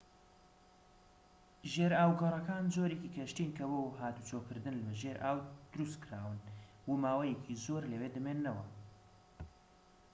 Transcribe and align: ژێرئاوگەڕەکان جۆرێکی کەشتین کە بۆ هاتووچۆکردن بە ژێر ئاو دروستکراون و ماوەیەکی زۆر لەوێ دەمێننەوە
ژێرئاوگەڕەکان 1.71 2.63
جۆرێکی 2.73 3.13
کەشتین 3.15 3.51
کە 3.57 3.63
بۆ 3.69 3.79
هاتووچۆکردن 3.99 4.75
بە 4.85 4.91
ژێر 5.01 5.17
ئاو 5.23 5.37
دروستکراون 5.71 6.37
و 6.89 6.93
ماوەیەکی 7.03 7.59
زۆر 7.65 7.83
لەوێ 7.91 8.09
دەمێننەوە 8.15 8.65